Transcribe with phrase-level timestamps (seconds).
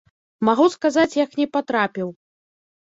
[0.49, 2.13] Магу сказаць, як не патрапіў.